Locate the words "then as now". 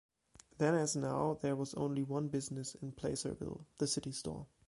0.57-1.37